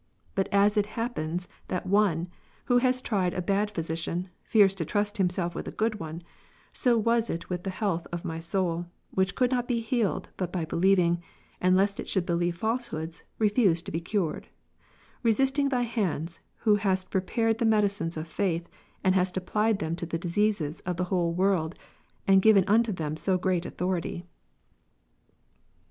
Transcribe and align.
But 0.33 0.47
as 0.51 0.77
it 0.77 0.87
happens 0.97 1.47
that 1.67 1.85
one, 1.85 2.27
who 2.65 2.79
has 2.79 3.03
tried 3.03 3.35
a 3.35 3.39
bad 3.43 3.69
i:)hysician, 3.77 4.29
fears 4.41 4.73
to 4.73 4.83
trust 4.83 5.17
himself 5.17 5.53
with 5.53 5.67
a 5.67 5.71
good 5.71 5.99
one, 5.99 6.23
so 6.73 6.97
was 6.97 7.29
it 7.29 7.51
with 7.51 7.61
the 7.63 7.69
health 7.69 8.07
of 8.11 8.25
my 8.25 8.39
soul, 8.39 8.87
which 9.11 9.35
could 9.35 9.51
not 9.51 9.67
be 9.67 9.79
healed 9.79 10.29
but 10.37 10.51
by 10.51 10.65
believing, 10.65 11.21
and 11.61 11.77
lest 11.77 11.99
it 11.99 12.09
should 12.09 12.25
believe 12.25 12.57
falsehoods, 12.57 13.21
refused 13.37 13.85
to 13.85 13.91
be 13.91 14.01
cured; 14.01 14.47
resisting 15.21 15.69
Thy 15.69 15.83
hands, 15.83 16.39
who 16.61 16.77
hast 16.77 17.11
prepared 17.11 17.59
the 17.59 17.65
medicines 17.65 18.17
of 18.17 18.27
faith, 18.27 18.67
and 19.03 19.13
hast 19.13 19.37
applied 19.37 19.77
tliem 19.79 19.95
to 19.97 20.07
the 20.07 20.17
diseases 20.17 20.79
of 20.79 20.97
the 20.97 21.03
whole 21.13 21.31
world, 21.31 21.75
and 22.27 22.41
given 22.41 22.63
unto 22.65 22.91
them 22.91 23.15
so 23.15 23.37
great 23.37 23.67
authority. 23.67 24.25